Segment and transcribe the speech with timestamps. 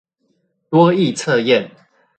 [0.71, 1.69] 多益測驗